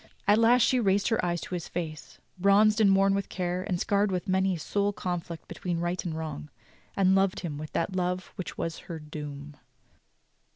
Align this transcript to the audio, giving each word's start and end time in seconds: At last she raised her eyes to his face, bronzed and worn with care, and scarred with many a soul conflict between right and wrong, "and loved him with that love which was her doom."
At 0.27 0.39
last 0.39 0.63
she 0.63 0.79
raised 0.79 1.09
her 1.09 1.23
eyes 1.23 1.41
to 1.41 1.53
his 1.53 1.67
face, 1.67 2.17
bronzed 2.39 2.81
and 2.81 2.95
worn 2.95 3.13
with 3.13 3.29
care, 3.29 3.61
and 3.61 3.79
scarred 3.79 4.11
with 4.11 4.27
many 4.27 4.55
a 4.55 4.59
soul 4.59 4.91
conflict 4.91 5.47
between 5.47 5.77
right 5.79 6.03
and 6.03 6.17
wrong, 6.17 6.49
"and 6.97 7.13
loved 7.13 7.41
him 7.41 7.59
with 7.59 7.71
that 7.73 7.95
love 7.95 8.31
which 8.35 8.57
was 8.57 8.79
her 8.89 8.97
doom." 8.97 9.55